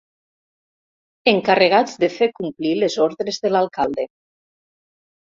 [1.33, 4.11] Encarregats de fer complir les ordres de l'alcalde.